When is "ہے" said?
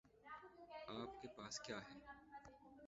1.79-1.99